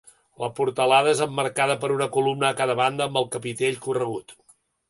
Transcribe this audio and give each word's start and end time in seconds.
La 0.43 0.47
portalada 0.59 1.11
és 1.15 1.21
emmarcada 1.25 1.77
per 1.83 1.91
una 1.97 2.09
columna 2.17 2.49
a 2.49 2.57
cada 2.63 2.79
banda 2.83 3.09
amb 3.11 3.23
el 3.23 3.31
capitell 3.37 3.81
corregut. 3.89 4.39